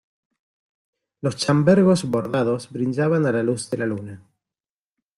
[1.21, 4.23] los chambergos bordados brillaban a la luz de la luna.